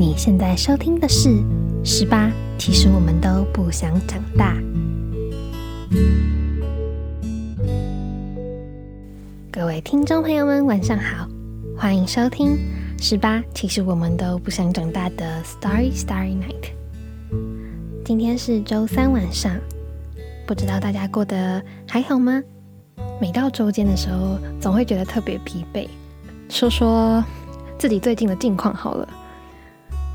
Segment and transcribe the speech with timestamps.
[0.00, 1.28] 你现在收听的是
[1.82, 4.56] 《十八》，其实我们都不想长大。
[9.50, 11.26] 各位听众朋友们，晚上好，
[11.76, 12.52] 欢迎收听
[13.02, 16.70] 《十八》，其实我们都不想长大的 Starry Starry Night。
[18.04, 19.58] 今天是周三晚上，
[20.46, 22.40] 不知道大家过得还好吗？
[23.20, 25.88] 每到周间的时候，总会觉得特别疲惫。
[26.48, 27.24] 说说
[27.76, 29.08] 自己最近的近况好了。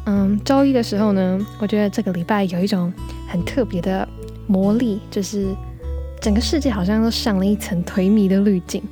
[0.05, 2.91] 嗯，周一的时候呢，我觉得这个礼拜有一种
[3.27, 4.07] 很特别的
[4.47, 5.55] 魔力，就是
[6.19, 8.83] 整个世界好像都上了一层颓靡的滤镜，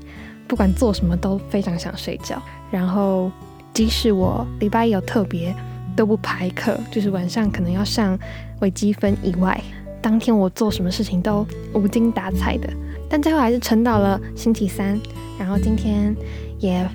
[0.47, 2.41] 不管做什么都非常想睡觉。
[2.71, 3.29] 然后，
[3.73, 5.53] 即使我礼拜一有特别
[5.97, 8.17] 都不排课，就是晚上可能要上
[8.61, 9.61] 微积分以外，
[10.01, 12.69] 当天我做什么事情都无精打采的。
[13.09, 14.97] 但最后还是撑到了星期三，
[15.37, 16.15] 然后今天
[16.61, 16.87] 也。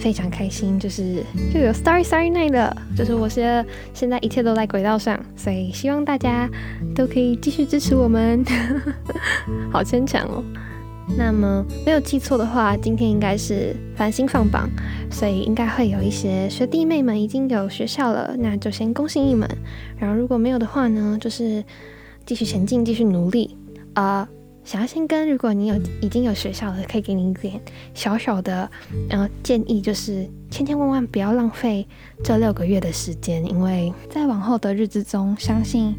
[0.00, 1.22] 非常开心，就是
[1.54, 6.50] 又有 Starry Starry Night 了，就是我是现在一切都在轨道上，所以希望大家
[6.92, 8.44] 都可以继续支持我们，
[9.70, 10.42] 好牵强哦。
[11.16, 14.68] 那么没有记错的话，今天应该是繁星放榜，
[15.08, 19.48] 所以应该会有一些学弟妹们已经有学校了，那就先恭喜你们。
[19.96, 21.62] 然后如果没有的话呢，就是
[22.26, 23.56] 继续前进，继续努力
[23.94, 24.28] 啊。
[24.70, 27.60] 想要先跟，如果你有已经有学校了，可以给你一点
[27.92, 28.70] 小小的，
[29.08, 31.84] 呃建议，就是千千万万不要浪费
[32.22, 35.92] 这六个月的时间，因为在往后的日子中，相信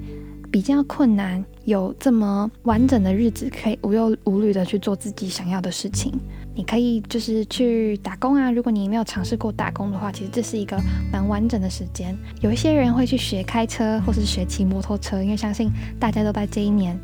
[0.49, 6.17] 比较困难，有这么完整的日子可以无忧无虑的去做自己想要的事情。
[6.55, 10.77] 你可以就是去打工啊，如果你没有尝试过打工的话，其实这是一个
[11.11, 12.17] 蛮完整的时间。
[12.39, 16.97] 有一些人会去学开车，或是学骑摩托车，因为相信大家都在这一年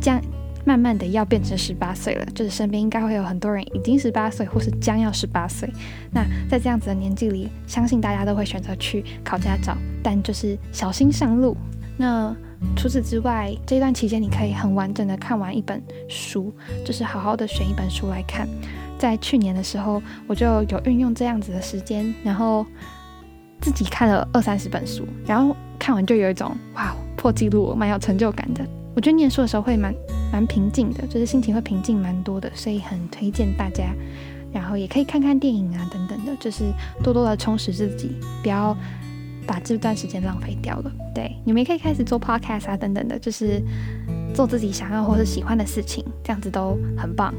[0.00, 0.22] 这样。
[0.64, 5.68] 慢慢的要变成十八岁了，就是身边应该会有很多人已经十八岁，或是将要十八岁。
[6.12, 11.56] 那在这样子的年纪里，相信大家都会选择去考驾照，但就是小心上路。
[11.96, 12.34] 那
[12.76, 16.52] 除此之外，这段期间你可以很完整的看完一本书，
[16.84, 18.48] 就是好好的选一本书来看。
[18.98, 22.66] 在去年的时候，我就有运用这样子的时间，然后
[23.60, 28.62] 自己看了二三十本书，然后看完就有一种哇破纪录，蛮有成就感的。
[28.94, 29.94] 我觉得念书的时候会蛮
[30.32, 33.94] 蛮平静的，就是心情会平静蛮多的，所以很推荐大家。
[34.52, 36.64] 然后也可以看看电影啊等等的，就是
[37.04, 38.76] 多多的充实自己，不要
[39.46, 40.90] 把这段时间浪费掉了。
[41.14, 43.62] 对，你们也可以开始做 podcast 啊等等的，就是
[44.34, 47.32] 做自己想要或者喜欢的事情，这样子都很棒。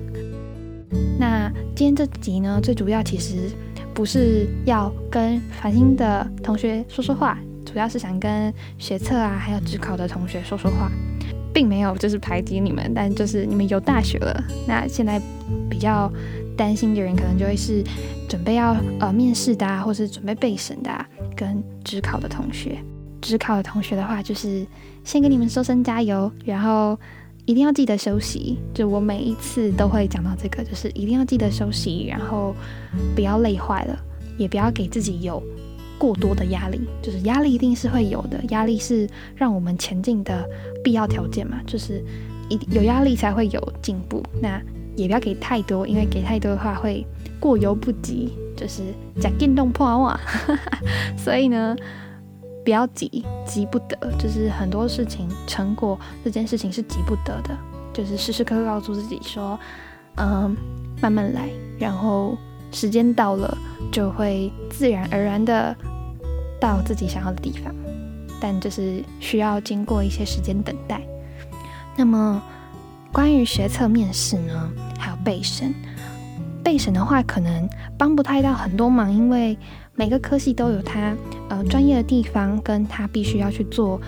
[1.19, 3.51] 那今天这集呢，最主要其实
[3.93, 10.89] 不是要跟繁星的同学说说话，主要是想跟学测啊还有职考的同学说说话。
[11.53, 14.43] 并没有就是排挤你们，但就是你们有大学了。
[14.67, 15.21] 那现在
[15.69, 16.11] 比较
[16.57, 17.83] 担心的人，可能就会是
[18.29, 22.77] 准备要呃面试的，或是准备备审的，跟职考的同学。
[23.21, 24.65] 职考的同学的话，就是
[25.03, 26.97] 先给你们说声加油，然后
[27.45, 28.57] 一定要记得休息。
[28.73, 32.55] 就我每一次都会讲到这个，就是一定要记得休息，然后
[33.13, 33.99] 不要累坏了，
[34.37, 35.41] 也不要给自己有。
[36.01, 40.49] 过多的压力，就是压力一定是会有的，压力是让我们前进的
[40.83, 42.03] 必要条件嘛，就是
[42.49, 44.23] 一有压力才会有进步。
[44.41, 44.59] 那
[44.95, 47.05] 也不要给太多，因为给太多的话会
[47.39, 48.81] 过犹不及，就是
[49.19, 50.19] 假电动破瓦。
[51.15, 51.75] 所以呢，
[52.65, 53.95] 不要急，急不得。
[54.17, 57.55] 就是很多事情成果这件事情是急不得的，
[57.93, 59.59] 就是时时刻刻告诉自己说，
[60.17, 60.57] 嗯，
[60.99, 61.47] 慢慢来，
[61.77, 62.35] 然后
[62.71, 63.55] 时间到了
[63.91, 65.77] 就会自然而然的。
[66.61, 67.75] 到自己想要的地方，
[68.39, 71.01] 但就是需要经过一些时间等待。
[71.97, 72.41] 那么，
[73.11, 75.73] 关于学测面试呢，还有备审，
[76.63, 77.67] 备审的话可能
[77.97, 79.57] 帮不太到很多忙，因为
[79.95, 81.17] 每个科系都有它
[81.49, 83.99] 呃专业的地方，跟他必须要去做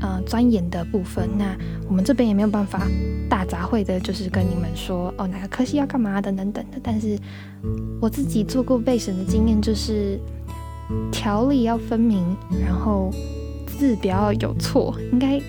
[0.00, 1.28] 呃钻研的部分。
[1.38, 1.56] 那
[1.88, 2.86] 我们这边也没有办法
[3.28, 6.78] 大杂烩的，就是跟你们说哦哪个科系要干嘛等等等的。
[6.82, 7.16] 但是
[8.00, 10.18] 我自己做过备审的经验就是。
[11.10, 13.10] 条理要分明，然后
[13.66, 15.40] 字不要有错，应该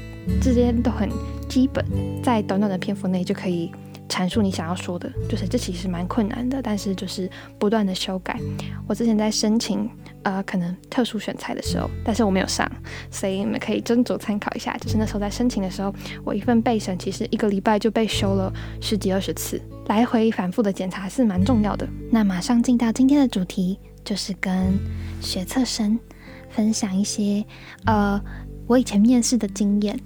[0.42, 1.10] 这些都很
[1.50, 1.86] 基本，
[2.24, 3.72] 在短短的篇幅内就可以
[4.08, 5.12] 阐述你想要说的。
[5.30, 7.30] 就是这其实蛮困难的，但是就是
[7.60, 8.40] 不断的修改。
[8.88, 9.90] 我之前在申请
[10.24, 12.70] 呃可能特殊选材的时候，但是我没有上，
[13.10, 14.76] 所以你们可以斟酌参考一下。
[14.78, 15.94] 就是那时候在申请的时候，
[16.24, 21.88] 我一份备审其实一个礼拜就被修了十几二十次，来回反复的检查是蛮重要的。
[22.12, 23.80] 那马上进到今天的主题。
[24.04, 24.78] 就是跟
[25.22, 26.00] 学测生
[26.50, 27.46] 分享一些，
[27.86, 28.22] 呃，
[28.68, 30.00] 我以前面试的经验。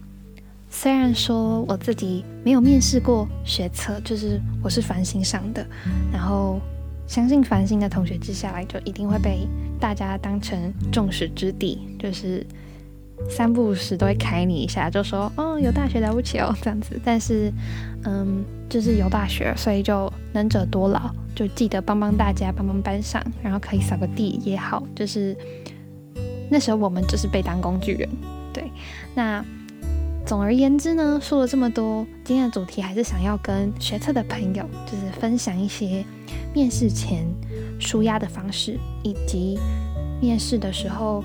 [0.70, 5.66] 虽然说我自己没有面试过学测，就是我是繁星上的，
[6.12, 6.60] 然后
[7.08, 9.48] 相信繁星的同学接下来就一定会被
[9.80, 12.46] 大家当成众矢之的，就是
[13.30, 17.00] 三不五时都会开你一下，就说哦有大学了不起哦这样子。
[17.04, 17.52] 但是
[18.04, 24.84] 嗯，就是有大学，所以就能者多劳，就记得帮帮大家，帮帮班上，然后可以扫个地也好。
[24.96, 25.36] 就是
[26.50, 28.10] 那时候我们就是被当工具人，
[28.54, 28.72] 对，
[29.14, 29.44] 那。
[30.28, 36.04] 总而言之呢，说了这么多，今天的主题还是想要跟学测的朋友，就是分享一些
[36.52, 37.24] 面试前
[37.80, 39.60] 舒压的方式，以及
[40.20, 41.24] 面试的时候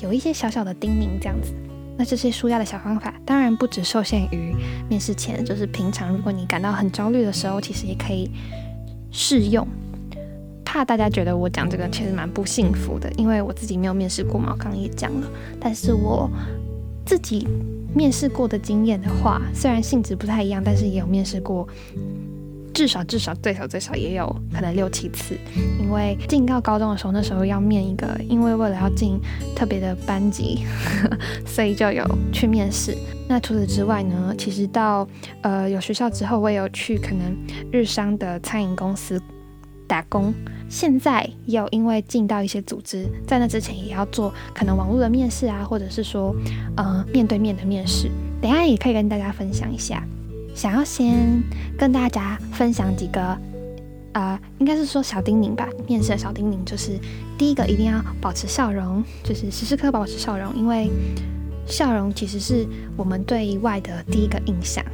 [0.00, 1.52] 有一些小小的叮咛这样子。
[1.96, 4.54] 那这些舒压的小方法，当然不只受限于
[4.88, 8.30] 面试前，就是平常如果你感到很焦虑的时候，其实也可以
[9.10, 9.66] 试用。
[10.64, 15.30] 怕大家觉得我讲这个其实蛮不幸福的，因为我自己没有面试过嘛，我刚刚也讲了，
[15.60, 16.30] 但是我
[17.04, 17.46] 自己。
[17.92, 21.66] 面试过的经验的话，虽然性质不太一样，但是也有面试过，
[22.80, 25.36] 至少至少最少最少也有可能六七次。
[25.78, 29.20] 因为进到高中的时候，那时候要面一个，因为为了要进
[29.54, 30.60] 特别的班级，
[31.44, 32.96] 所以就有去面试。
[33.28, 35.06] 那除此之外呢，其实到
[35.42, 37.36] 呃有学校之后，我也有去可能
[37.70, 39.20] 日商的餐饮公司
[39.86, 40.32] 打工。
[40.70, 46.34] 现在也有因为进到一些组织，在那之前也要做可能网络的面试啊，或者是说，
[46.78, 48.10] 呃，面对面的面试。
[48.40, 50.02] 等下也可以跟大家分享一下。
[50.54, 51.42] 想要先
[51.78, 53.38] 跟大家分享几个，
[54.12, 55.68] 呃，应该是说小叮咛吧。
[55.86, 56.98] 面试的小叮咛就是，
[57.38, 60.90] 第一个一定要保持笑容，就是时时刻保持笑容，因为
[61.66, 62.66] 笑容其实是
[62.96, 64.84] 我们对外的第一个印象。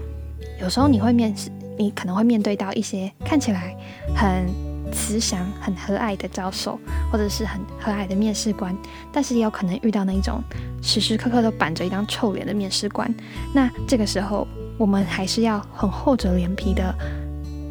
[0.61, 3.77] 有时候你会面试，你可能会面对到一些看起来
[4.15, 4.47] 很。
[4.93, 6.79] 慈祥、很和蔼的教授，
[7.11, 8.75] 或者是很和蔼的面试官，
[9.13, 10.41] 但是也有可能遇到那种
[10.81, 13.13] 时时刻刻都板着一张臭脸的面试官。
[13.53, 14.47] 那这个时候，
[14.79, 16.95] 我们还是要很厚着脸皮的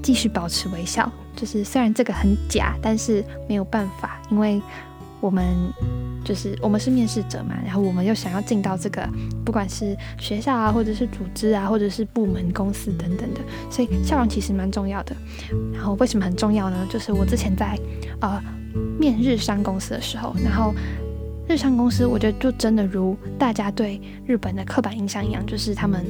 [0.01, 1.11] 继续保持微笑。
[1.35, 4.61] 就是虽然这个很假，但是没有办法，因为
[5.19, 5.45] 我们。
[6.25, 9.07] 就是我们是面试者嘛，然后我们又想要进到这个，
[9.45, 15.15] 不管是学校啊，或者是组织啊，或者是部门、公司等等的，所以笑容其实蛮重要的。
[15.71, 16.77] 然后为什么很重要呢？
[16.89, 17.77] 就是我之前在
[18.21, 18.41] 呃
[18.99, 20.73] 面日商公司的时候，然后
[21.47, 26.03] 日商公司我觉得就真的如大家对日本的刻板印象一样，就是他们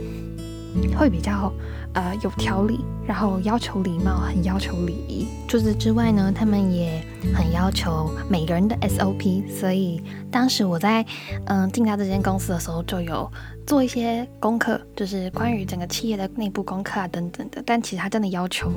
[0.98, 1.52] 会比较。
[1.96, 5.26] 呃，有条理，然后要求礼貌，很要求礼仪。
[5.48, 7.02] 除此之外呢，他们也
[7.34, 9.50] 很要求每个人的 SOP。
[9.50, 11.06] 所以当时我在
[11.46, 13.32] 嗯进到这间公司的时候，就有
[13.66, 17.64] 做一些功课，就是关于整个企业的内部功课啊等等的。
[17.66, 18.70] 但其实他真的要求，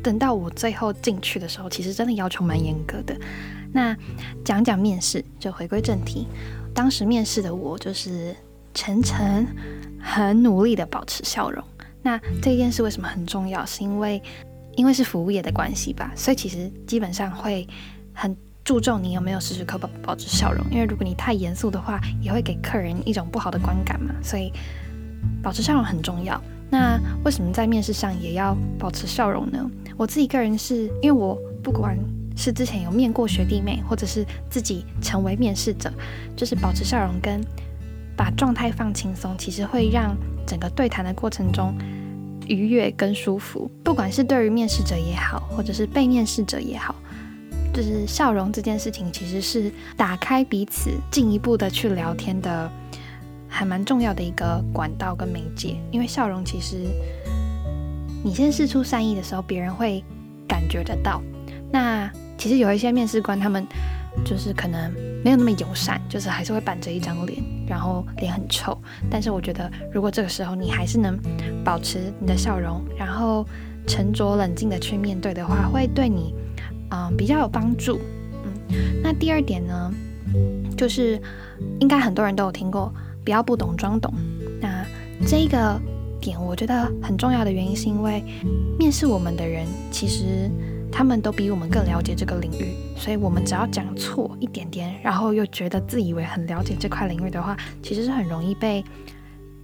[0.00, 3.16] 等到我最后进去的时候，其实真的要求蛮严格的。
[3.72, 3.96] 那
[4.44, 6.28] 讲讲面试，就回归正题。
[6.72, 8.32] 当时面试的我，就是
[8.72, 9.44] 晨晨
[10.02, 11.64] 很努力的保持笑容。
[12.02, 13.64] 那这件事为什么很重要？
[13.64, 14.20] 是因为，
[14.74, 17.66] 因为是服务业的关系吧，所以其实基本上会
[18.12, 20.66] 很注重你有没有时时刻刻保持笑容。
[20.70, 24.12] 因为如果你太严肃的话，也会给客人一种不好的观感嘛。
[24.20, 24.52] 所以
[25.40, 26.42] 保持笑容很重要。
[26.68, 29.70] 那为什么在面试上也要保持笑容呢？
[29.96, 31.96] 我自己个人是因为我不管
[32.34, 35.92] 是之前有面过学弟妹，或者是自己成为面试者，
[36.34, 37.40] 就是保持笑容跟
[38.22, 40.16] 把状态放轻松，其实会让。
[40.44, 41.72] 整个对谈的过程中
[42.48, 46.96] 愉悦跟舒服，不管是对于面试者也好，或者是被面试者也好，
[47.72, 52.70] 就是笑容这件事情其实是打开彼此进一步的去聊天的，
[53.48, 55.76] 还蛮重要的一个管道跟媒介。
[55.92, 56.84] 因为笑容其实
[58.24, 60.04] 你先试出善意的时候，别人会
[60.46, 61.22] 感觉得到。
[61.70, 63.66] 那其实有一些面试官他们。
[64.26, 64.92] 就是可能
[65.24, 68.76] 没有那么友善，就是还是会板着一张脸，然后脸很臭。
[69.10, 71.18] 但是我觉得，如果这个时候你还是能
[71.64, 73.46] 保持你的笑容，然后
[73.86, 76.34] 沉着冷静的去面对的话，会对你
[76.90, 77.98] 嗯比较有帮助。
[78.44, 79.90] 嗯，那第二点呢，
[80.76, 81.18] 就是
[81.80, 82.92] 应该很多人都有听过，
[83.24, 84.12] 不要不懂装懂。
[84.60, 84.84] 那
[85.26, 85.80] 这个
[86.20, 88.22] 点我觉得很重要的原因，是因为
[88.78, 90.50] 面试我们的人其实。
[90.92, 98.84] 他们都比我们更了解这个领域，所以我们只要讲错一点点，然后又觉得自以为很了解这块领域的话，其实是很容易被，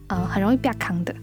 [0.09, 1.15] 嗯，很容易被坑的。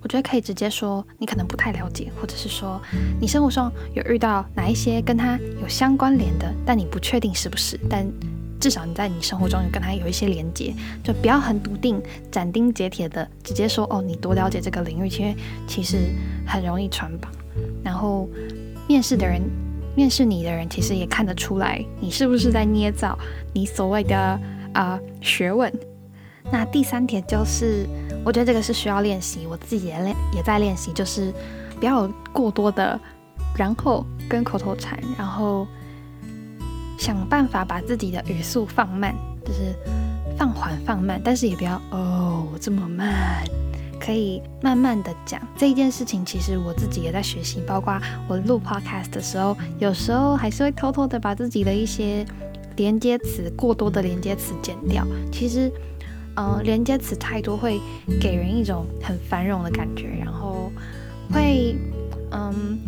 [0.00, 2.80] 我觉得可以直接说你可能不太了解，或者是说
[3.20, 8.06] 你生活中有遇到哪一些跟他有相关联的，但你不确定是不是，但
[8.60, 10.72] 至少你在你生活中有跟他有一些连接，
[11.02, 12.00] 就不要很笃定、
[12.30, 15.36] 斩钉截铁的直接说哦，你多了解这个领域，因为
[15.66, 15.96] 其实
[16.46, 17.30] 很容易穿帮，
[17.82, 18.28] 然后。
[18.88, 19.42] 面试的人，
[19.94, 23.16] 面试你的人，其实也看得出来你是不是在捏造
[23.52, 24.40] 你所谓的
[24.72, 25.72] 啊学问。
[26.50, 27.86] 那第三点就是，
[28.24, 31.30] 我觉得这个是需要练习，我自己也练也在练习，就是
[31.78, 32.98] 不要过多的
[33.54, 35.66] 然后跟口头禅，然后
[36.98, 39.14] 想办法把自己的语速放慢，
[39.44, 39.74] 就是
[40.38, 43.44] 放缓放慢，但是也不要哦这么慢。
[44.00, 47.60] 可以慢慢的讲这一件事情，其实我自己也在学习。
[47.66, 52.24] 包括我录 podcast 的时候，有时候还是会偷偷的把自己的一些
[52.76, 55.06] 连接词过多的连接词剪掉。
[55.32, 55.70] 其实，
[56.36, 57.80] 呃，连接词太多会
[58.20, 60.70] 给人一种很繁荣的感觉，然后
[61.32, 61.76] 会，
[62.30, 62.78] 嗯，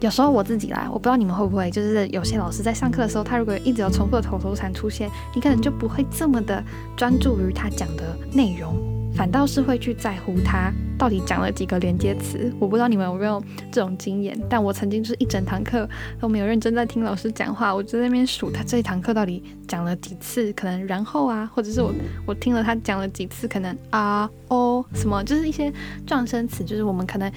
[0.00, 6.62] 有时候我自己来，我不知道你们会不会，就是有些老师在上课的时候，他如果一直有重复的口头禅出现，你可能就不会这么的
[6.96, 8.93] 专注于他讲的内容。
[9.14, 15.88] 反倒是会去在乎他到底讲了几个连接词，我不知道你们有没有这种经验，但我曾经就是一整堂课
[16.20, 21.92] 都没有认真在听老师讲话，我就在那边数他这一堂课到底讲了几次，可能然后啊，或者是我
[22.26, 25.72] 我听了他讲了几次，可能啊哦什么，就是一些
[26.06, 27.30] 撞声词，就是我们可能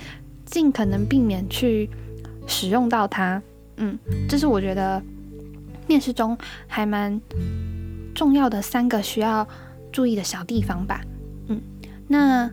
[0.46, 1.90] 尽可能避免去
[2.48, 3.42] 使用到它，
[3.78, 5.02] 嗯，这是我觉得
[5.88, 6.36] 面试中
[6.68, 7.20] 还蛮
[8.16, 9.48] 重要的三个需要
[9.92, 11.02] 注意的小地方吧。
[12.08, 12.50] 那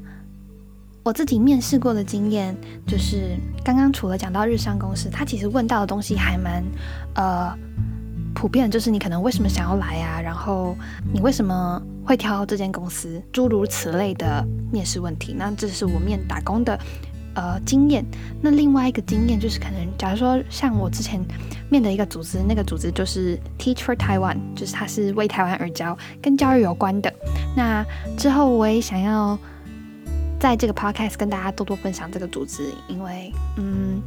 [1.02, 2.56] 我自己面试过的经验，
[2.86, 6.64] 就是刚刚除了讲到日商公司，他其实问到的东西还蛮
[7.14, 7.54] 呃
[8.34, 10.74] 普遍，就是你可能为什么想要来啊，然后
[11.12, 15.34] 你为什么会挑这间公司，诸如此类的面试问题。
[15.36, 16.78] 那这是我面打工的
[17.34, 18.04] 呃经验。
[18.40, 21.20] 那另外一个经验就是，可能假如说像我之前
[21.70, 27.12] 面的一个组织，那个组织就是 Teach for Taiwan，就是它是为台湾而教，跟教育有关的。
[27.56, 27.84] 那
[28.16, 29.38] 之后我也想要
[30.38, 34.02] 在这个 podcast 跟大家多多分享这个组织，因为嗯，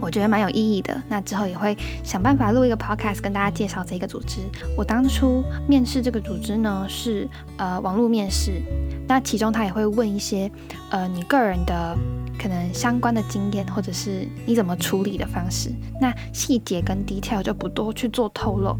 [0.00, 1.00] 我觉得蛮有意义的。
[1.08, 4.38] 那之后也会想办法录一个 podcast 跟大家介绍这个组织。
[4.76, 8.62] 我当初面试这个组织呢是呃网络面试，
[9.06, 10.50] 那其中他也会问一些
[10.90, 11.96] 呃你个人的
[12.38, 15.70] 可能相关的经验，或者是你怎么处理的方式。
[16.00, 18.76] 那细节跟 detail 就不多去做透露。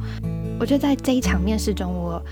[0.60, 2.22] 我觉得在这一场面试中，我。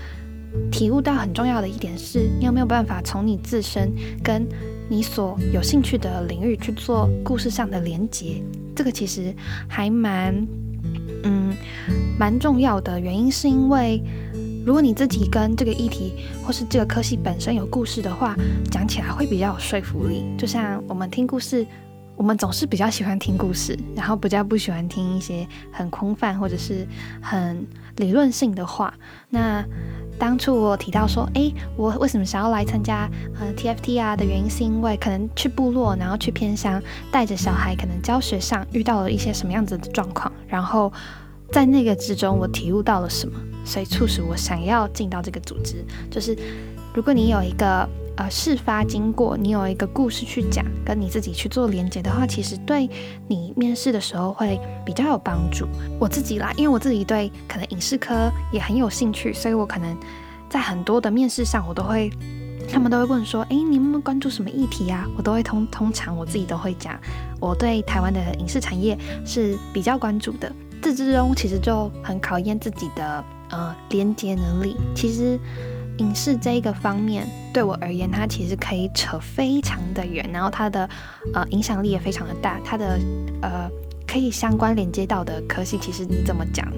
[0.71, 3.91] 体悟到很重要的一点是，你有没有办法从你自身
[4.23, 4.47] 跟
[4.89, 8.41] 你所有兴趣的领域去做故事上的连接？
[8.73, 9.35] 这个其实
[9.67, 10.33] 还蛮，
[11.23, 11.53] 嗯，
[12.17, 12.99] 蛮重要的。
[12.99, 14.01] 原因是因为，
[14.67, 16.11] 如果你自己跟这个议题
[16.45, 18.35] 或是这个科系本身有故事的话，
[18.69, 20.25] 讲起来会比较有说服力。
[20.37, 21.65] 就像我们听故事，
[22.17, 26.85] 我们总是比较喜欢听故事，然后比较不喜欢听一些很空泛或者是
[27.21, 28.93] 很理论性的话。
[29.29, 29.63] 那
[30.19, 33.09] 当初我提到说，哎，我为什么想要来参加
[33.39, 40.91] 呃 TFT 啊的原因，是因为可能去部落，然后去偏乡，带着小孩，可能教学上遇到了一些什么样子的状况，然后
[41.53, 45.83] 在那个之中，我体悟到了什么，所以促使我想要进到这个组织。
[46.09, 46.35] 就是
[46.93, 52.89] 如果你有一个呃事发经过，你有一个故事去讲，跟你自己去做连接的话，其实对
[53.27, 55.67] 你面试的时候会比较有帮助。
[55.99, 59.95] 我自己啦，因为我自己对可能影视科也很有兴趣，所以我可能
[60.49, 62.09] 在很多的面试上，我都会，
[62.71, 65.05] 他们都会问说，哎，你们关注什么议题啊？
[65.15, 66.99] 我都会通通常我自己都会讲，
[67.39, 70.51] 我对台湾的影视产业是比较关注的。
[70.81, 74.75] 这之中其实就很考验自己的呃连接能力。
[74.95, 75.39] 其实。
[75.99, 80.87] 影视这一个方面对我而言，它其实可以扯非常的远，然后它的
[81.33, 82.61] 呃影响力也非常的大。
[82.63, 82.99] 它的
[83.41, 83.67] 呃
[84.05, 86.71] 可以相关连接到的科系，其实你怎么讲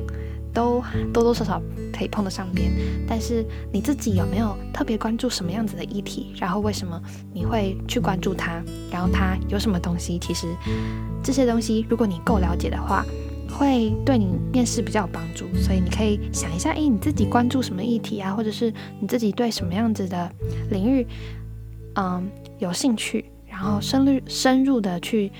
[0.54, 1.62] 都多多少少
[1.92, 2.72] 可以碰得上边。
[3.06, 6.34] 但是你自己有没有特别关注什么样子的议题？
[6.38, 6.98] 然后为什么
[7.34, 8.64] 你会去关注它？
[8.90, 10.18] 然后它有什么东西？
[10.18, 10.48] 其实
[11.22, 13.06] 这些东西，如果你够了解的话。
[13.50, 20.32] 会对你面试比较有帮助，所以你可以想一下，诶，你自己关注什么议题啊，或者是你自己对什么样子的
[20.70, 21.06] 领域，
[21.96, 25.32] 嗯，有兴趣，然后深入深入的去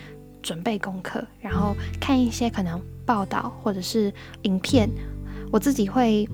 [0.42, 4.12] 准备功课，然后看一些可能报道或者是
[4.42, 4.90] 影片，
[5.52, 6.28] 我自己会。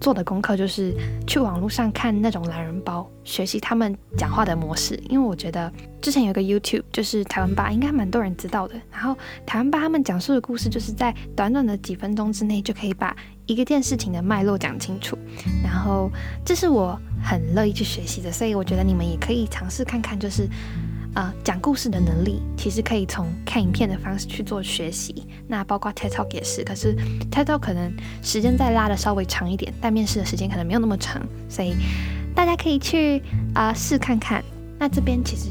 [0.00, 0.94] 做的功课就是
[1.26, 4.98] 去网络上看那种懒人包，学习他们讲话的模式。
[5.08, 8.74] 因为我觉得之前有个 YouTube，就是台湾吧，应该蛮多人知道的。
[8.90, 13.14] 然后台湾吧他们讲述的故事，就是在短短的几分钟之内就可以把
[13.46, 15.18] 一个件事情的脉络讲清楚。
[15.62, 16.10] 然后
[16.44, 20.48] 这是我很乐意去学习的，所以我觉得你们也可以尝试看看，就是。
[21.14, 25.26] 呃，讲故事的能力其实可以从看影片的方式去做学习。
[25.48, 26.94] 那包括 TED Talk 也是，可是
[27.30, 31.74] TED Talk 可能时间再拉的稍微长一点，但面试的时间可能没有那么长，所以
[32.34, 33.20] 大家可以去
[33.54, 34.44] 啊试看看。
[34.78, 35.50] 那这边其实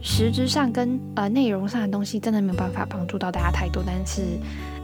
[0.00, 4.22] 实质上跟呃内容上的东西真的没有办法帮助到大家太多，但是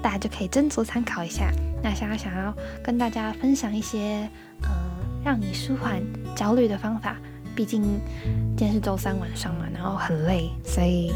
[0.03, 1.51] 大家就可以斟酌参考一下。
[1.83, 4.29] 那想要想要跟大家分享一些
[4.63, 4.69] 嗯
[5.25, 6.03] 让你舒缓
[6.37, 7.17] 焦虑的方法。
[7.61, 7.83] 毕竟
[8.57, 11.12] 今天是周三晚上嘛，然后很累，所以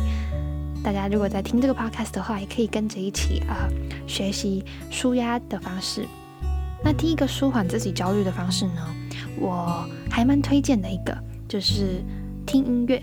[0.83, 3.67] 大家如果在听这个 podcast 的话，也可以跟着一起啊
[4.07, 6.05] 学习舒压的方式。
[6.85, 8.95] 那第一个舒缓自己焦虑的方式呢，
[9.41, 11.17] 我还蛮推荐的一个，
[11.49, 12.05] 就是
[12.45, 13.03] 听音乐。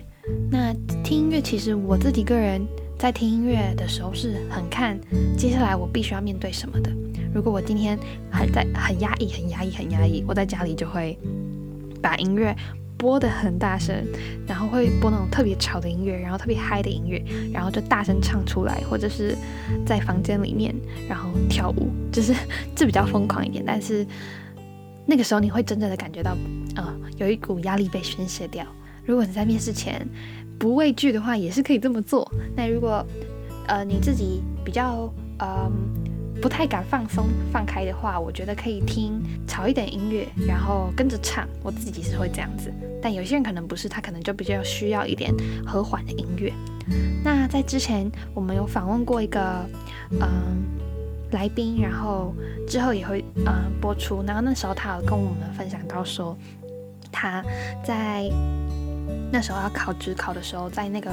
[0.52, 0.72] 那
[1.04, 2.62] 听音乐，其实我自己个人
[3.00, 5.00] 在听音乐的时候是很看
[5.36, 6.92] 接下来我必须要面对什么的。
[7.34, 7.98] 如果我今天
[8.32, 11.18] 很在很压抑、很压抑、很压抑，我在家里就会
[12.04, 12.56] 把音乐
[13.02, 13.96] 播得很大声，
[14.48, 17.20] 然后会播那种特别吵的音乐，然后特别嗨的音乐，
[17.52, 19.36] 然后就大声唱出来，或者是
[19.88, 20.72] 在房间里面
[21.10, 22.32] 然后跳舞，就是
[22.76, 23.64] 这比较疯狂一点。
[23.66, 24.06] 但是
[25.08, 26.38] 那个时候你会真正的感觉到，
[26.76, 28.64] 呃，有一股压力被宣泄掉。
[29.04, 30.08] 如果你在面试前
[30.60, 32.32] 不畏惧的话，也是可以这么做。
[32.56, 33.04] 那如果
[33.66, 36.01] 呃你自己比较嗯。
[36.42, 41.48] 不太敢放松放开的话，我觉得可以听吵一点音乐，然后跟着唱。
[41.62, 45.32] 我自己是会这样子，但有些人可能不是，他可能就比较需要一点
[45.66, 46.52] 和缓的音乐。
[47.24, 49.64] 那在之前我们有访问过一个
[50.20, 50.64] 嗯
[51.30, 52.34] 来宾，然后
[52.68, 54.24] 之后也会嗯播出。
[54.26, 56.36] 然后那时候他有跟我们分享到说，
[57.12, 57.44] 他
[57.86, 58.28] 在
[59.32, 61.12] 那时候要考职考的时候，在那个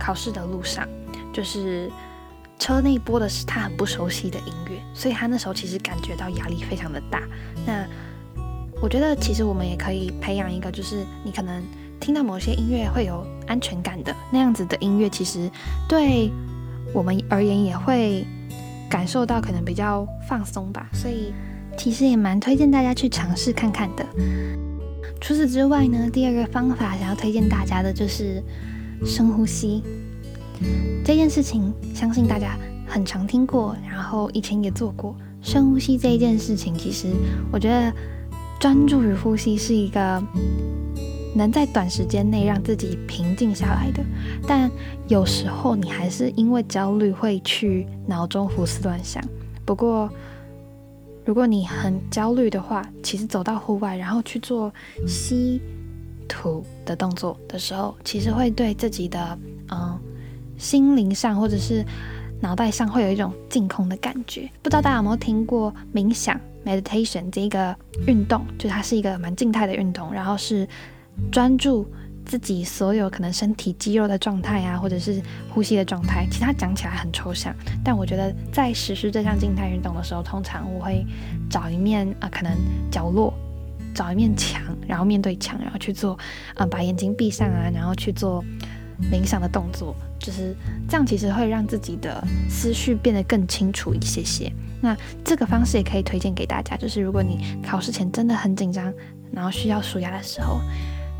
[0.00, 0.88] 考试的路上，
[1.32, 1.88] 就是。
[2.58, 7.22] 车内播的是他很不熟悉的音乐，所以他那时候其实感觉到压力非常的大。
[7.66, 7.86] 那
[8.80, 11.62] 我觉得其实我们也可以培养一个，就是你可能
[12.00, 15.50] 听到某些音乐会有安全感的那样子的音乐，其实
[15.88, 16.30] 对
[16.92, 18.26] 我们而言也会
[18.90, 20.88] 感受到可能比较放松吧。
[20.92, 21.32] 所以
[21.76, 24.06] 其实也蛮推荐大家去尝试看看的。
[25.20, 28.42] 除此之外呢，第二个方法想要推荐大家的就是
[29.04, 29.82] 深呼吸。
[31.04, 32.56] 这件事情，相信大家
[32.86, 35.14] 很常听过，然后以前也做过。
[35.42, 37.08] 深呼吸这一件事情，其实
[37.52, 37.92] 我觉得
[38.58, 40.22] 专注于呼吸是一个
[41.36, 44.02] 能在短时间内让自己平静下来的。
[44.48, 44.70] 但
[45.06, 49.22] 有时候你还是因为焦虑会去脑中胡思乱想。
[49.66, 50.08] 不过，
[51.26, 54.72] 如果你很焦虑的话，其实走到户外，然后去做
[55.06, 55.60] 吸
[56.26, 59.38] 吐的动作的时候，其实会对自己的
[59.70, 60.00] 嗯。
[60.56, 61.84] 心灵上或者是
[62.40, 67.74] 脑袋上会有一种净空的感觉，不知道大家有没有听过冥想 （meditation） 这一个
[68.06, 68.44] 运动？
[68.58, 70.68] 就它是一个蛮静态的运动，然后是
[71.32, 71.86] 专注
[72.26, 76.26] 自己所有可能身体肌肉的状态啊，或者是呼吸的状态。
[76.30, 81.06] 其实它讲起来很抽象，但我觉得在实施这项静态运动的时候，通常我会
[81.48, 82.52] 找一面啊，可能
[82.90, 83.32] 角落，
[83.94, 86.18] 找一面墙，然后面对墙，然后去做
[86.54, 88.44] 啊，把眼睛闭上啊，然后去做
[89.10, 89.94] 冥想的动作。
[90.18, 90.56] 就是
[90.88, 94.50] 这样，其实会让自己的思绪变得更清楚一些些。
[94.80, 98.90] 那这个方式也可以推荐给大家，就是如果你考试前真的很紧张，
[99.30, 100.60] 然后需要舒压的时候，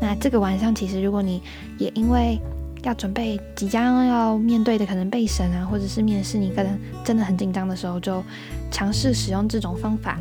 [0.01, 1.39] 那这个晚上其实如果你
[1.77, 2.39] 也因为
[2.81, 8.23] 要准备即将要面对的可能背审啊，或者是面试，你可能真的很紧张的时候，就
[8.71, 10.17] 尝试使用这种方法。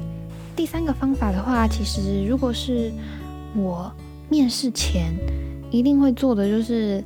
[0.54, 2.92] 第三个方法的话，其实如果是
[3.56, 3.90] 我
[4.28, 5.14] 面试前
[5.70, 7.02] 一定会做的，就是。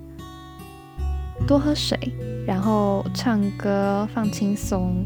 [1.49, 1.99] 多喝水，
[2.47, 5.03] 然后唱歌，放轻松，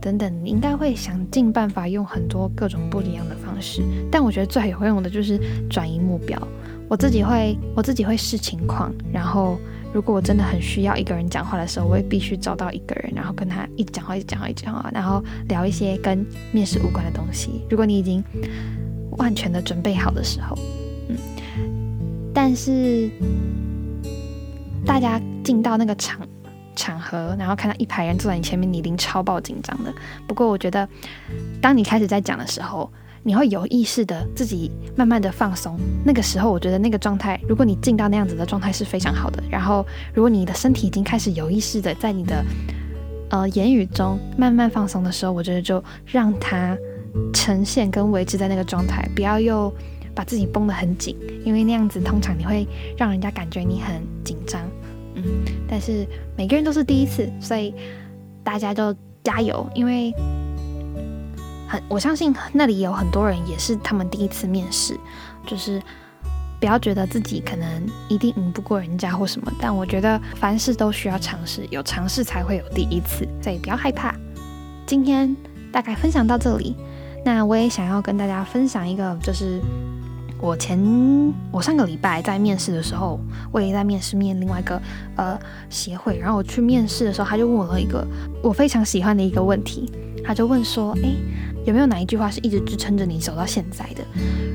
[0.00, 3.82] 等等，你应该会想尽办法用很多各种不一样的方式。
[4.10, 6.40] 但我觉得最有用的就是转移目标。
[6.88, 9.58] 我自己会，我自己会视情况，然后
[9.92, 17.50] 如果我真的很需要一个人讲话的时候，我也必须找到一个人，然后跟他一直讲话，一直讲话，一直讲话，然后聊一些跟面试无关的东西。
[17.68, 18.24] 如果你已经
[19.18, 20.56] 万全的准备好的时候，
[21.10, 21.18] 嗯，
[22.32, 23.10] 但是。
[24.86, 26.26] 大家进到那个场
[26.74, 29.92] 场合，然后看到一排人坐在你前面，你一定超爆紧张的。
[30.26, 30.88] 不过我觉得，
[31.60, 32.90] 当你开始在讲的时候，
[33.22, 35.78] 你会有意识的自己慢慢的放松。
[36.04, 39.42] 那个时候，我觉得那个状态，如果你进到那样子的状态是非常好的。
[39.50, 42.44] 然后，如果你的身体已经开始有意识的在你的
[43.30, 46.76] 呃言语中慢慢放松的时候，我觉得就让它
[47.34, 49.70] 呈现跟维持在那个状态，不要又。
[50.14, 54.62] 把自己绷得很紧，因为那样子通常你会让人家感觉你很紧张，
[55.68, 57.74] 但是每个人都是第一次，所以
[58.44, 60.12] 大家就加油，因为
[61.68, 64.98] 很我相信那里有很多人也是他们第一次面试，
[65.46, 65.82] 就是
[66.60, 74.14] 不要觉得自己可能一定赢不过人家或什么，但我觉得凡事都需要尝试，有尝试才会有第一次，所以不要害怕。
[74.86, 75.36] 今天
[75.72, 76.76] 大概分享到这里，
[77.24, 79.60] 那我也想要跟大家分享一个就是。
[80.38, 80.78] 我前
[81.50, 83.18] 我上个礼拜在面试的时候，
[83.50, 84.80] 我也在面试面另外一个
[85.16, 85.38] 呃
[85.70, 88.06] 协会，然后我去面试的时候，他就问我了一个
[88.42, 89.90] 我非常喜欢的一个问题，
[90.24, 91.10] 他就问说，哎，
[91.64, 94.04] 有没有哪一句话是一直支撑着你走到现在的？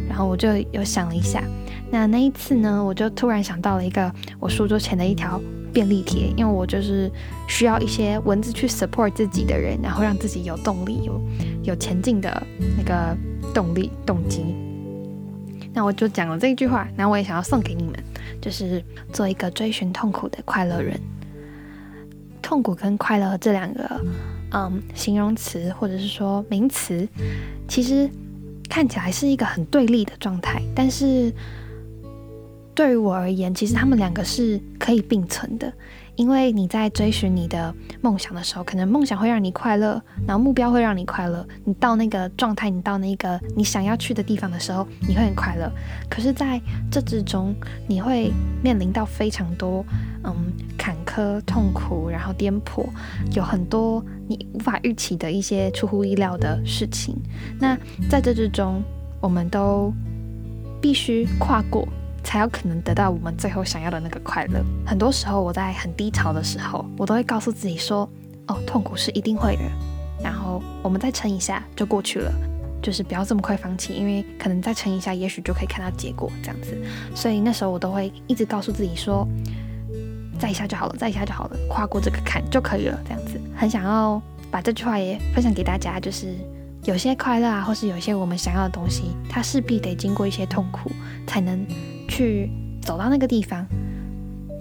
[0.07, 1.43] 然后我就有想了一下，
[1.89, 5.41] 那那一次呢，我就突然想到了一个我书桌前的一条
[5.73, 7.11] 便利贴，因为我就是
[7.47, 11.21] 需要一些文字去 support 自己的人，然后让自己有动力，有
[11.63, 12.43] 有前进的
[12.77, 13.17] 那个
[13.53, 14.55] 动力动机。
[15.73, 17.93] 那我就讲了这句话，那我也想要送给你们，
[18.41, 20.99] 就是做一个追寻痛苦的快乐人。
[22.41, 24.01] 痛苦跟快乐这两个，
[24.51, 27.07] 嗯，形容词或者是说名词，
[27.67, 28.09] 其实
[28.69, 31.33] 看起来是一个很对立的状态，但是。
[32.73, 35.71] 对于我而言，其实他们两个是可以并存的，
[36.15, 41.47] 因为你在追寻你的梦想的时候，可能梦想会让你快乐，然后目标会让你快乐。
[41.63, 45.71] 你到那个状态，你到那个你想要去的地方的时候，你会很快乐。
[46.09, 47.55] 可是，在这之中，
[47.87, 48.31] 你会
[48.63, 49.83] 面临到非常多
[50.23, 50.35] 嗯
[50.77, 52.85] 坎坷、痛苦，然后颠簸，
[53.33, 57.15] 有很多你无法预期的一些出乎意料的事情。
[57.59, 57.77] 那
[58.09, 58.83] 在这之中，
[59.19, 59.93] 我们都
[60.81, 61.87] 必须跨过。
[62.23, 64.63] 才有可能得到我们最后想要的那个快乐。
[64.85, 68.07] 很多时候，我在很低潮的时候，我都会告诉自己说
[68.47, 69.63] ：“哦，痛苦是一定会的，
[70.23, 72.31] 然后我们再撑一下就过去了，
[72.81, 76.77] 就是不要这么快放弃，因为可能再撑一下，也许就可以看到结果这样子。”
[77.15, 79.27] 所以那时候我都会一直告诉自己说
[80.39, 86.35] ：“再一下就好了，再一下就好了，跨过这个坎就可以了。”这样子，很想要把这句话也分享给大家，就是
[86.83, 90.91] 有些快乐啊，或是有些我们想要的东西，它势必得经过一些痛苦
[91.25, 91.65] 才能。
[92.11, 93.65] 去走到那个地方，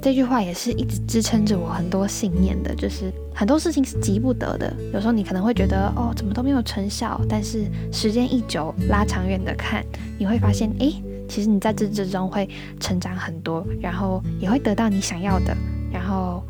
[0.01, 2.73] 这句话也是一直支撑着我很多信念的。
[2.77, 7.21] 就是很多事情是急不得的，有时候你可能会觉得哦，怎么都没有成效。
[7.29, 9.85] 但是时间一久，拉长远的看，
[10.17, 10.93] 你会发现，哎，
[11.29, 15.57] 其实你在这之中会成长很多，然后也会得到你想要的，
[15.93, 16.45] 然后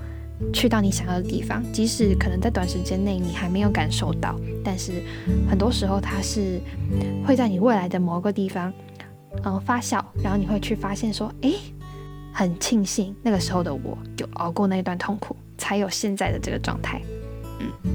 [0.53, 1.63] 去到你想要的地方。
[1.73, 5.03] 即使可能在短时间内你还没有感受到，但是
[5.49, 6.61] 很多时候它是
[7.27, 8.71] 会在你未来的某个地方。
[9.45, 11.53] 嗯，发酵，然后你会去发现说，哎，
[12.33, 17.01] 很庆幸那个时候的我有熬过那一段痛苦，才有现在的这个状态。
[17.61, 17.91] 嗯，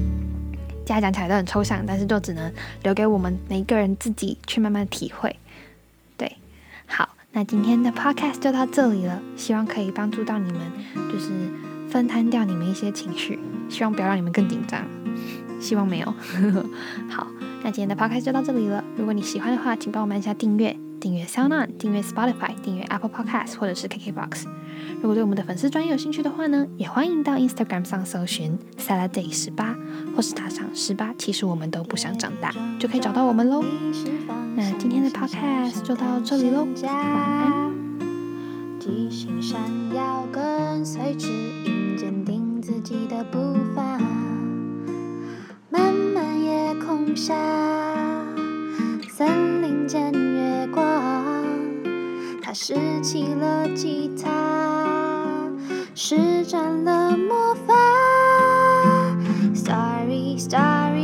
[0.84, 5.36] 这样讲起来都很抽象，但是就只能留给我们每一个人自己去慢慢体会。
[6.16, 6.36] 对，
[6.86, 10.60] 好，那今天的 podcast 就到这里了，希望可以帮助到你们，
[11.12, 11.30] 就是
[11.88, 14.82] 分摊掉你们一些情绪，希望不要让你们更紧张，
[15.60, 16.06] 希望没有。
[17.10, 17.26] 好，
[17.62, 20.76] 那今天的 podcast 就到这里了，如果你喜欢的话，请帮我们按下订阅。
[21.06, 24.44] 订阅 SoundOn，订阅 Spotify，订阅 Apple Podcast 或者是 KKBox。
[24.96, 29.76] 如果对我们的粉丝专业有兴趣的话呢，也欢迎到 Instagram 上搜寻 Saturday 十八，
[30.16, 31.14] 或是打上十八。
[31.16, 33.64] 其实我们都不想长大，就可以找到我们喽。
[34.56, 37.72] 那今天的 Podcast 就到这里喽，晚安。
[49.08, 50.12] 森林间，
[52.58, 54.30] 拾起了吉他，
[55.94, 57.74] 施展了魔法。
[59.54, 60.95] Starry Starry